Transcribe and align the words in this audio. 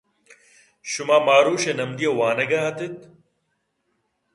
شما 0.91 1.17
ماھروش 1.27 1.63
ءِ 1.69 1.77
نمدی 1.79 2.05
ءَ 2.09 2.17
وانگ 2.19 2.51
ءَ 2.57 2.61
اِت 2.67 2.79
ات۔ 2.85 2.97